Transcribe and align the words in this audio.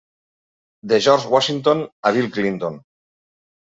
De 0.93 0.99
George 1.09 1.31
Washington 1.35 1.87
a 2.07 2.17
Bill 2.19 2.35
Clinton. 2.39 2.85